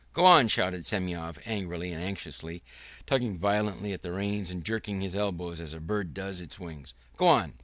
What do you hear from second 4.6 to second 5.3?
jerking his